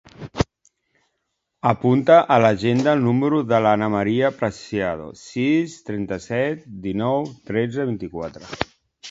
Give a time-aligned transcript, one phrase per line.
[1.71, 8.53] Apunta a l'agenda el número de l'Ana maria Preciado: sis, trenta-set, dinou, tretze, vint-i-quatre.